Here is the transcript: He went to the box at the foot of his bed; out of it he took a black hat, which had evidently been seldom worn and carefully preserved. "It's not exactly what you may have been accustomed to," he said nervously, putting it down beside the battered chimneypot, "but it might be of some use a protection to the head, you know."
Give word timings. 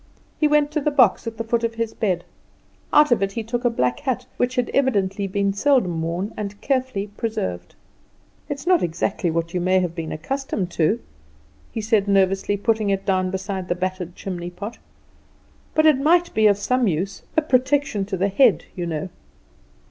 He 0.39 0.47
went 0.47 0.71
to 0.71 0.81
the 0.81 0.89
box 0.89 1.27
at 1.27 1.37
the 1.37 1.43
foot 1.43 1.63
of 1.63 1.75
his 1.75 1.93
bed; 1.93 2.23
out 2.91 3.11
of 3.11 3.21
it 3.21 3.33
he 3.33 3.43
took 3.43 3.63
a 3.63 3.69
black 3.69 3.99
hat, 3.99 4.25
which 4.37 4.55
had 4.55 4.71
evidently 4.73 5.27
been 5.27 5.53
seldom 5.53 6.01
worn 6.01 6.33
and 6.35 6.59
carefully 6.59 7.05
preserved. 7.05 7.75
"It's 8.49 8.65
not 8.65 8.81
exactly 8.81 9.29
what 9.29 9.53
you 9.53 9.61
may 9.61 9.79
have 9.79 9.93
been 9.93 10.11
accustomed 10.11 10.71
to," 10.71 11.01
he 11.71 11.81
said 11.81 12.07
nervously, 12.07 12.57
putting 12.57 12.89
it 12.89 13.05
down 13.05 13.29
beside 13.29 13.67
the 13.67 13.75
battered 13.75 14.15
chimneypot, 14.15 14.79
"but 15.75 15.85
it 15.85 15.99
might 15.99 16.33
be 16.33 16.47
of 16.47 16.57
some 16.57 16.87
use 16.87 17.21
a 17.37 17.43
protection 17.43 18.03
to 18.05 18.17
the 18.17 18.29
head, 18.29 18.65
you 18.75 18.87
know." 18.87 19.09